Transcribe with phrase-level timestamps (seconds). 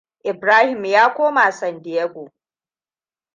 [0.31, 2.31] Ibrahim ya koma San Diego.